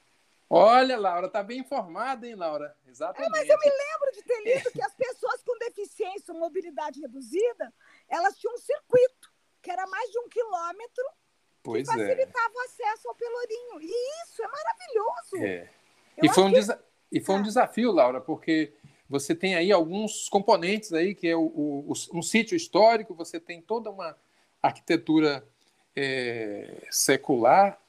[0.50, 2.76] Olha, Laura, tá bem informada, hein, Laura?
[2.86, 3.28] Exatamente.
[3.28, 7.02] É, mas eu me lembro de ter lido que as pessoas com deficiência ou mobilidade
[7.02, 7.74] reduzida,
[8.08, 11.06] elas tinham um circuito que era mais de um quilômetro,
[11.64, 11.98] pois que é.
[11.98, 12.58] facilitava é.
[12.58, 13.82] o acesso ao Pelourinho.
[13.82, 15.38] E isso é maravilhoso.
[15.38, 15.70] É.
[16.22, 16.60] E foi, um que...
[17.12, 17.44] e foi um é.
[17.44, 18.74] desafio, Laura, porque
[19.10, 23.62] você tem aí alguns componentes aí, que é o, o, um sítio histórico, você tem
[23.62, 24.16] toda uma
[24.62, 25.48] arquitetura
[25.96, 27.80] é, secular,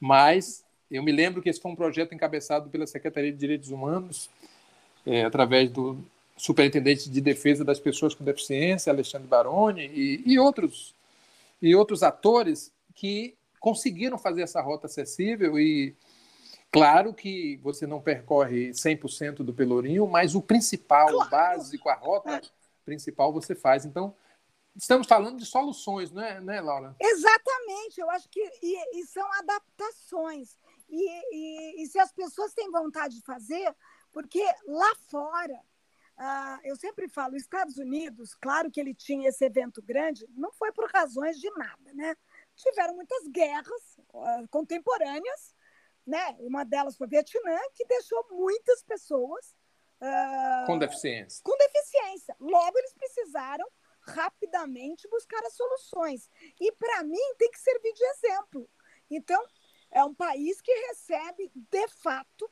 [0.00, 0.63] mas
[0.96, 4.28] eu me lembro que esse foi um projeto encabeçado pela Secretaria de Direitos Humanos,
[5.06, 5.98] é, através do
[6.36, 10.94] Superintendente de Defesa das Pessoas com Deficiência, Alexandre Baroni, e, e outros
[11.62, 15.96] e outros atores que conseguiram fazer essa rota acessível e
[16.70, 21.26] claro que você não percorre 100% do Pelourinho, mas o principal, claro.
[21.26, 22.42] o básico, a rota
[22.84, 23.86] principal você faz.
[23.86, 24.14] Então,
[24.76, 26.94] estamos falando de soluções, não é, né, Laura?
[27.00, 30.58] Exatamente, eu acho que e, e são adaptações.
[30.88, 33.74] E, e, e, se as pessoas têm vontade de fazer,
[34.12, 35.60] porque lá fora
[36.16, 40.72] ah, eu sempre falo, Estados Unidos, claro que ele tinha esse evento grande, não foi
[40.72, 42.14] por razões de nada, né?
[42.54, 45.56] Tiveram muitas guerras uh, contemporâneas,
[46.06, 46.36] né?
[46.38, 49.56] Uma delas foi Vietnã, que deixou muitas pessoas
[50.00, 51.40] uh, com deficiência.
[51.42, 52.36] Com deficiência.
[52.38, 53.66] Logo, eles precisaram
[54.02, 56.30] rapidamente buscar as soluções.
[56.60, 58.70] E para mim tem que servir de exemplo.
[59.10, 59.44] Então,
[59.94, 62.50] é um país que recebe, de fato,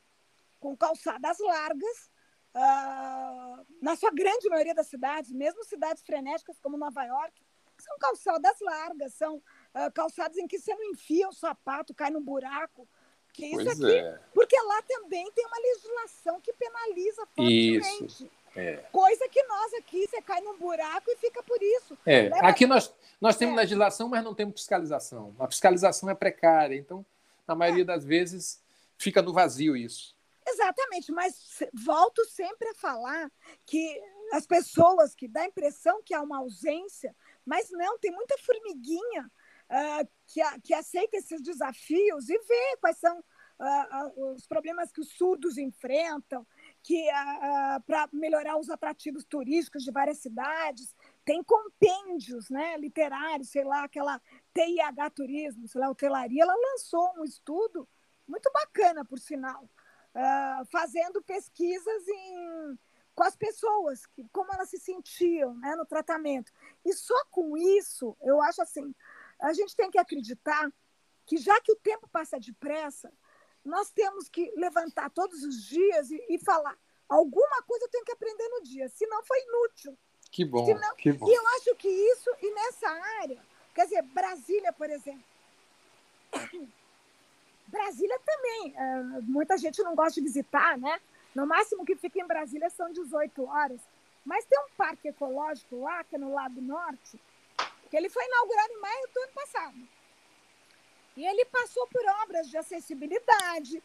[0.60, 2.10] com calçadas largas,
[2.54, 7.42] uh, na sua grande maioria das cidades, mesmo cidades frenéticas como Nova York,
[7.76, 12.20] são calçadas largas, são uh, calçadas em que você não enfia o sapato, cai no
[12.20, 12.88] buraco.
[13.32, 14.20] Que isso pois aqui, é.
[14.34, 18.04] Porque lá também tem uma legislação que penaliza fortemente.
[18.04, 18.30] Isso.
[18.54, 18.76] É.
[18.92, 21.98] Coisa que nós aqui, você cai num buraco e fica por isso.
[22.04, 22.28] É.
[22.28, 22.46] Leva...
[22.46, 23.62] Aqui nós, nós temos é.
[23.62, 25.34] legislação, mas não temos fiscalização.
[25.38, 27.04] A fiscalização é precária, então,
[27.46, 27.86] na maioria é.
[27.86, 28.62] das vezes,
[28.98, 30.14] fica no vazio isso.
[30.46, 31.34] Exatamente, mas
[31.72, 33.30] volto sempre a falar
[33.64, 34.00] que
[34.32, 39.30] as pessoas que dá a impressão que há uma ausência, mas não, tem muita formiguinha
[39.70, 45.00] uh, que, que aceita esses desafios e vê quais são uh, uh, os problemas que
[45.00, 46.46] os surdos enfrentam,
[46.82, 47.06] que
[47.86, 54.20] para melhorar os atrativos turísticos de várias cidades, tem compêndios né, literários, sei lá, aquela
[54.54, 57.88] TIH Turismo, sei lá, hotelaria, ela lançou um estudo
[58.26, 62.78] muito bacana, por sinal, uh, fazendo pesquisas em,
[63.14, 66.52] com as pessoas, que, como elas se sentiam né, no tratamento.
[66.84, 68.94] E só com isso, eu acho assim,
[69.40, 70.72] a gente tem que acreditar
[71.26, 73.12] que já que o tempo passa depressa,
[73.64, 76.76] nós temos que levantar todos os dias e, e falar
[77.08, 79.98] alguma coisa eu tenho que aprender no dia, senão foi inútil.
[80.30, 81.28] Que bom, senão, que bom.
[81.28, 82.88] E eu acho que isso, e nessa
[83.20, 83.42] área,
[83.74, 85.24] quer dizer, Brasília, por exemplo,
[87.66, 88.74] Brasília também.
[88.76, 91.00] Uh, muita gente não gosta de visitar, né?
[91.34, 93.80] No máximo que fica em Brasília são 18 horas.
[94.24, 97.18] Mas tem um parque ecológico lá, que é no lado norte,
[97.90, 99.88] que ele foi inaugurado em maio do ano passado.
[101.16, 103.82] E ele passou por obras de acessibilidade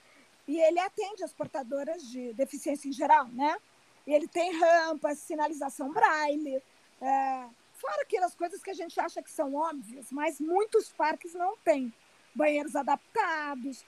[0.48, 3.58] e ele atende as portadoras de deficiência em geral, né?
[4.06, 6.62] E ele tem rampas, sinalização braille,
[7.02, 7.46] é,
[7.80, 11.94] fora aquelas coisas que a gente acha que são óbvias, mas muitos parques não têm
[12.36, 13.82] banheiros adaptados,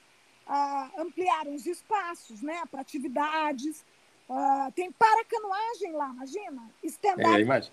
[0.46, 3.84] uh, ampliaram os espaços né, para atividades.
[4.28, 6.70] Uh, tem paracanoagem lá, imagina?
[6.84, 7.68] Stand-up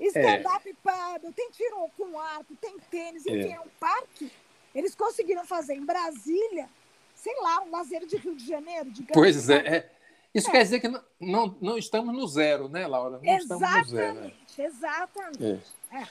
[0.00, 0.74] é, stand-up é.
[0.82, 3.56] paddle, tem tiro com arco, tem tênis, enfim, é.
[3.56, 4.32] é um parque.
[4.74, 6.68] Eles conseguiram fazer em Brasília,
[7.14, 9.14] sei lá, um lazer de Rio de Janeiro, digamos.
[9.14, 9.90] Pois é, é.
[10.34, 10.52] Isso é.
[10.52, 13.18] quer dizer que não, não, não, estamos no zero, né, Laura?
[13.18, 14.20] Não exatamente, estamos no zero.
[14.20, 14.32] Né?
[14.58, 15.62] Exatamente.
[15.92, 16.06] É.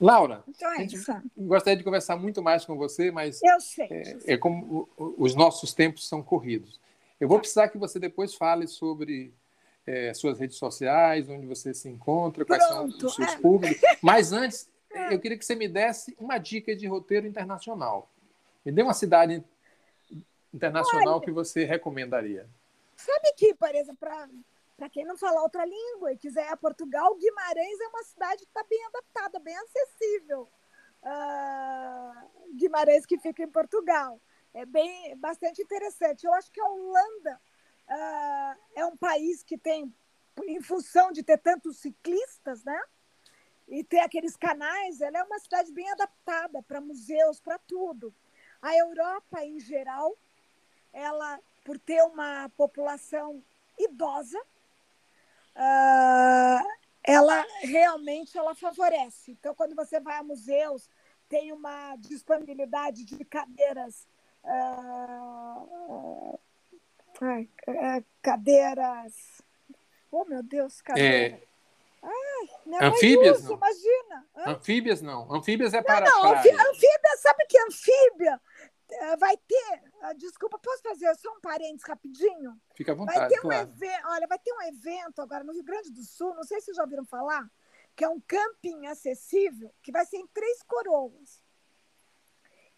[0.00, 0.86] Laura, então é
[1.36, 5.72] gostaria de conversar muito mais com você, mas eu sei, é, é como os nossos
[5.72, 6.80] tempos são corridos.
[7.20, 7.42] Eu vou tá.
[7.42, 9.32] precisar que você depois fale sobre
[9.86, 13.38] é, suas redes sociais, onde você se encontra, quais Pronto, são os seus é.
[13.38, 13.80] públicos.
[14.02, 15.14] Mas antes, é.
[15.14, 18.10] eu queria que você me desse uma dica de roteiro internacional.
[18.64, 19.42] Me dê uma cidade
[20.52, 22.48] internacional Olha, que você recomendaria.
[23.04, 24.08] Sabe que, exemplo,
[24.76, 28.62] para quem não fala outra língua e quiser Portugal, Guimarães é uma cidade que está
[28.62, 30.48] bem adaptada, bem acessível.
[31.02, 34.20] Uh, Guimarães que fica em Portugal.
[34.54, 36.24] É bem, bastante interessante.
[36.24, 37.40] Eu acho que a Holanda
[37.88, 39.92] uh, é um país que tem,
[40.44, 42.80] em função de ter tantos ciclistas, né?
[43.66, 48.14] E ter aqueles canais, ela é uma cidade bem adaptada para museus, para tudo.
[48.60, 50.16] A Europa, em geral,
[50.92, 53.42] ela, por ter uma população
[53.78, 54.38] idosa,
[55.56, 56.66] uh,
[57.02, 59.32] ela realmente ela favorece.
[59.32, 60.88] Então, quando você vai a museus,
[61.28, 64.06] tem uma disponibilidade de cadeiras.
[64.44, 66.38] Uh,
[67.20, 69.42] uh, cadeiras.
[70.10, 71.40] Oh, meu Deus, cadeiras.
[71.40, 71.52] É...
[72.02, 73.56] Ai, anfíbias usa, não.
[73.56, 74.26] imagina.
[74.34, 75.32] Anfíbias não.
[75.32, 76.04] Anfíbias é para.
[76.10, 78.71] Não, não, anfíbia, sabe que anfíbia eh,
[79.18, 79.82] vai ter.
[80.00, 82.60] Ah, desculpa, posso fazer só um parênteses rapidinho?
[82.74, 83.18] Fica à vontade.
[83.18, 83.68] Vai ter um claro.
[83.68, 86.66] evento, olha, vai ter um evento agora no Rio Grande do Sul, não sei se
[86.66, 87.50] vocês já ouviram falar,
[87.94, 91.42] que é um camping acessível, que vai ser em Três Coroas.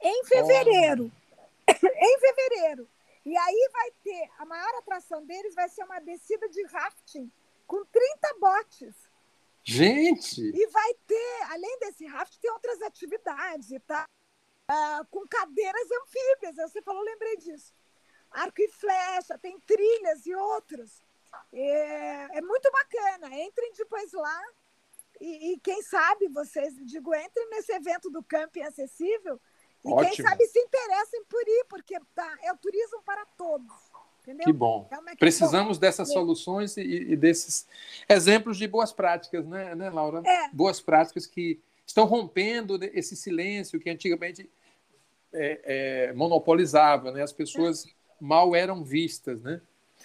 [0.00, 1.10] Em fevereiro.
[1.10, 1.72] Oh.
[1.86, 2.88] em fevereiro.
[3.24, 7.32] E aí vai ter, a maior atração deles vai ser uma descida de rafting
[7.66, 8.94] com 30 botes.
[9.62, 10.42] Gente!
[10.42, 14.04] E vai ter, além desse rafting, tem outras atividades e tal.
[14.70, 16.56] Uh, com cadeiras anfíbias.
[16.56, 17.72] Você falou, lembrei disso.
[18.30, 21.02] Arco e flecha, tem trilhas e outros.
[21.52, 23.28] É, é muito bacana.
[23.34, 24.42] Entrem depois lá
[25.20, 29.40] e, e, quem sabe vocês, digo, entrem nesse evento do Camping Acessível
[29.84, 30.10] e Ótimo.
[30.10, 33.72] quem sabe se interessem por ir, porque tá, é o turismo para todos.
[34.22, 34.46] Entendeu?
[34.46, 34.88] Que bom.
[34.90, 37.66] É Precisamos dessas soluções e, e, desses
[38.08, 40.22] exemplos de boas práticas, né, né Laura?
[40.24, 40.48] É.
[40.48, 44.50] Boas práticas que estão rompendo esse silêncio que antigamente
[45.32, 47.22] é, é, monopolizava, né?
[47.22, 47.90] As pessoas é.
[48.20, 49.60] mal eram vistas, né?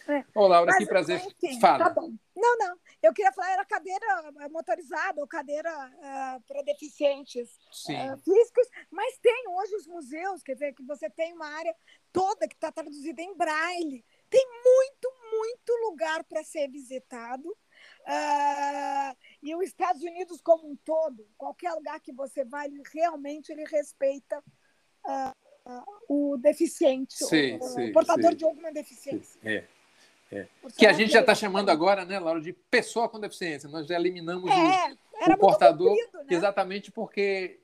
[0.08, 0.24] É.
[0.34, 1.22] Ô, Laura, Mas, que prazer.
[1.26, 1.92] Enfim, Fala.
[1.92, 2.02] Tá.
[2.02, 2.78] Não, não.
[3.02, 4.06] Eu queria falar, era cadeira
[4.50, 10.74] motorizada ou cadeira uh, para deficientes uh, físicos, mas tem hoje os museus, quer dizer,
[10.74, 11.74] que você tem uma área
[12.12, 14.04] toda que está traduzida em braille.
[14.30, 17.56] Tem muito, muito lugar para ser visitado.
[18.06, 23.52] Uh, e os Estados Unidos como um todo, qualquer lugar que você vai, ele, realmente
[23.52, 24.44] ele respeita
[26.08, 28.38] o deficiente, sim, o, sim, portador sim.
[28.38, 29.40] de alguma deficiência.
[29.44, 29.64] É.
[30.32, 30.48] É.
[30.78, 33.68] Que a gente já está chamando agora, né, Laura, de pessoa com deficiência.
[33.68, 36.26] Nós já eliminamos é, o, o portador comprido, né?
[36.30, 37.60] exatamente porque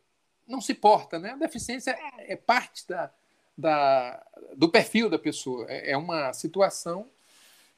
[0.47, 1.31] não se porta, né?
[1.31, 3.11] A deficiência é, é parte da,
[3.55, 4.25] da,
[4.55, 5.67] do perfil da pessoa.
[5.69, 7.07] É, é uma situação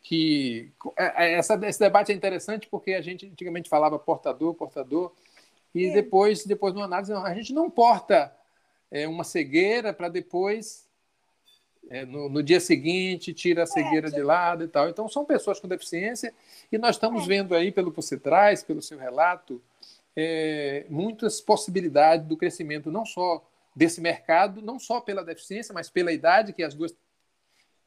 [0.07, 5.11] que é, é, essa, esse debate é interessante porque a gente antigamente falava portador, portador,
[5.75, 8.33] e depois, depois no análise, a gente não porta
[9.09, 10.87] uma cegueira para depois
[11.89, 14.87] é, no, no, dia seguinte tira a é, cegueira é, de lado e tal.
[14.87, 16.33] Então, são pessoas com deficiência
[16.71, 17.27] e nós estamos é.
[17.27, 19.61] vendo aí, pelo que você traz, pelo seu relato,
[20.15, 23.45] é, muitas possibilidades do crescimento, não só
[23.75, 26.95] desse mercado, não só pela deficiência, mas pela idade, que as duas,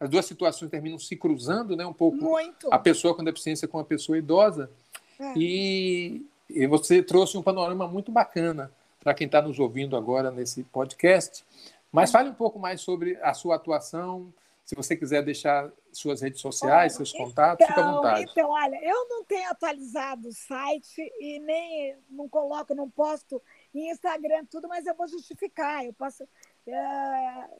[0.00, 2.72] as duas situações terminam se cruzando, né, um pouco Muito.
[2.72, 4.70] a pessoa com deficiência com a pessoa idosa.
[5.18, 5.34] É.
[5.36, 10.64] E, e você trouxe um panorama muito bacana para quem está nos ouvindo agora nesse
[10.64, 11.44] podcast
[11.92, 14.32] mas fale um pouco mais sobre a sua atuação.
[14.64, 18.30] Se você quiser deixar suas redes sociais, seus contatos, então, fica à então, vontade.
[18.30, 23.42] Então, olha, eu não tenho atualizado o site e nem não coloco, não posto
[23.74, 25.84] em Instagram tudo, mas eu vou justificar.
[25.84, 26.24] Eu posso.
[26.66, 27.50] É,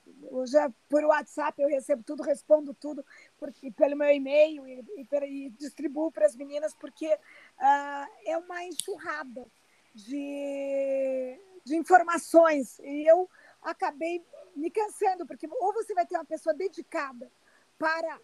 [0.46, 3.04] já, por WhatsApp eu recebo tudo, respondo tudo
[3.38, 8.64] porque, pelo meu e-mail e, e, e distribuo para as meninas, porque uh, é uma
[8.64, 9.46] enxurrada
[9.94, 12.78] de, de informações.
[12.80, 13.28] E eu
[13.62, 14.24] acabei
[14.54, 17.30] me cansando, porque ou você vai ter uma pessoa dedicada
[17.78, 18.20] para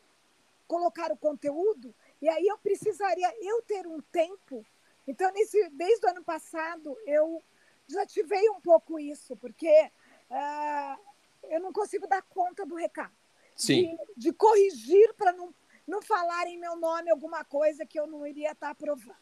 [0.68, 4.66] colocar o conteúdo, e aí eu precisaria eu ter um tempo.
[5.06, 7.42] Então, nesse, desde o ano passado, eu
[7.86, 9.90] desativei um pouco isso, porque
[10.30, 11.00] uh,
[11.44, 13.14] eu não consigo dar conta do recado.
[13.54, 13.96] Sim.
[14.16, 15.54] De, de corrigir para não,
[15.86, 19.16] não falar em meu nome alguma coisa que eu não iria estar aprovando.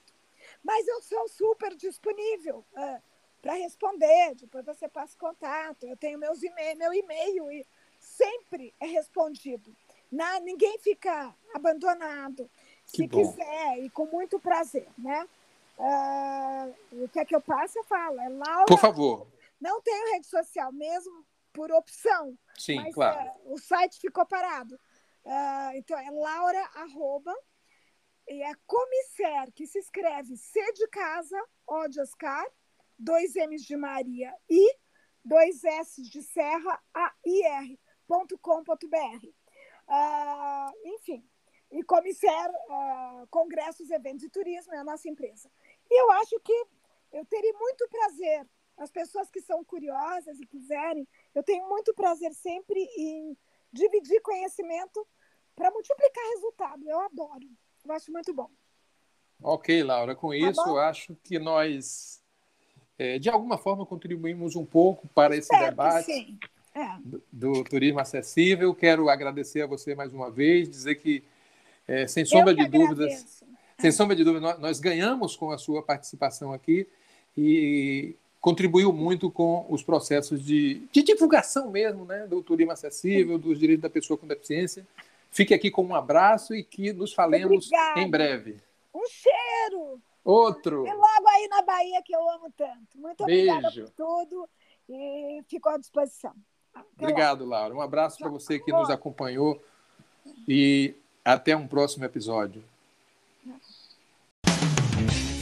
[0.62, 2.64] Mas eu sou super disponível.
[2.72, 3.00] Uh,
[3.44, 4.34] para responder.
[4.36, 5.86] Depois você passa contato.
[5.86, 7.66] Eu tenho meus e meu e-mail e
[8.00, 9.70] sempre é respondido.
[10.10, 12.48] Na, ninguém fica abandonado.
[12.90, 13.18] Que Se bom.
[13.18, 15.28] quiser, e com muito prazer, né?
[15.78, 18.18] Uh, o que é que eu passo, eu falo.
[18.18, 18.64] É Laura.
[18.66, 19.26] Por favor.
[19.60, 22.38] Não tenho rede social, mesmo por opção.
[22.58, 23.30] Sim, mas, claro.
[23.44, 24.74] Uh, o site ficou parado.
[25.24, 27.34] Uh, então, é laura, arroba,
[28.28, 32.46] e é comisser, que se escreve C de casa, O de Oscar,
[32.98, 34.76] dois M's de Maria e
[35.24, 38.38] dois S de Serra, air.com.br.
[39.86, 41.28] Uh, enfim,
[41.70, 45.50] e Comisser uh, Congressos, Eventos e Turismo é a nossa empresa.
[45.90, 46.66] E eu acho que
[47.12, 48.46] eu teria muito prazer,
[48.76, 53.36] as pessoas que são curiosas e quiserem, eu tenho muito prazer sempre em
[53.72, 55.06] dividir conhecimento
[55.54, 56.88] para multiplicar resultado.
[56.88, 57.48] Eu adoro,
[57.84, 58.50] eu acho muito bom.
[59.42, 60.76] Ok, Laura, com tá isso, bom?
[60.78, 62.22] acho que nós
[62.98, 66.38] é, de alguma forma contribuímos um pouco para esse Espero debate
[66.74, 66.98] é.
[67.04, 68.74] do, do, turismo acessível.
[68.74, 71.24] Quero agradecer a você mais uma vez, dizer que,
[71.86, 73.42] é, sem sombra de dúvidas,
[73.78, 76.88] sem sombra de dúvidas, nós, nós ganhamos com a sua participação aqui
[77.36, 83.58] e contribuiu muito com os processos de, de divulgação mesmo, né, do turismo acessível, dos
[83.58, 84.86] direitos da pessoa com deficiência.
[85.30, 88.00] Fique aqui com um abraço e que nos falemos Obrigada.
[88.00, 88.60] em breve.
[88.94, 89.98] Um cheiro!
[90.22, 90.86] Outro.
[90.86, 92.98] E logo aí na Bahia, que eu amo tanto.
[92.98, 93.50] Muito Beijo.
[93.50, 94.48] obrigada por tudo
[94.90, 96.34] e fico à disposição.
[96.74, 97.74] Até Obrigado, Laura.
[97.74, 99.58] Um abraço para você que nos acompanhou
[100.46, 102.62] e até um próximo episódio.